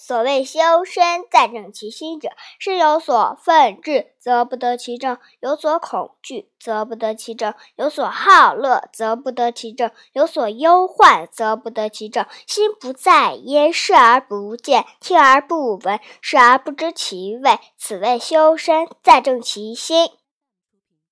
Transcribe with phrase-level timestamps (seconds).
[0.00, 2.28] 所谓修身，在正其心者，
[2.60, 12.24] 是有所奋志，则不得其正；有所恐惧，则不得其正；有所好乐，则不得其正；有所忧患，则不得其正。
[12.46, 17.58] 心不在焉，视而不见，听而不闻，视而不知其味。
[17.76, 20.12] 此谓修身，在正其心。